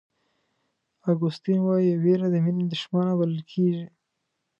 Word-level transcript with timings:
اګوستین 1.11 1.59
وایي 1.63 1.93
وېره 2.03 2.27
د 2.33 2.35
مینې 2.43 2.65
دښمنه 2.73 3.11
بلل 3.19 3.41
کېږي. 3.51 3.85